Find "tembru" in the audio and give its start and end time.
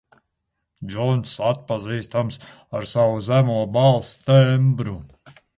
4.31-5.01